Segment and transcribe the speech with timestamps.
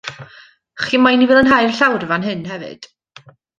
[0.85, 2.91] Chi moyn i fi lanhau'r llawr fan hyn hefyd?